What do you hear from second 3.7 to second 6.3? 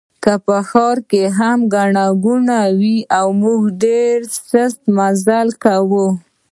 ډېر سست مزل کاوه.